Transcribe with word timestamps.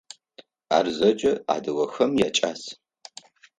Ар 0.77 0.85
зэкӏэ 0.97 1.33
адыгэхэм 1.55 2.11
якӏас. 2.27 2.61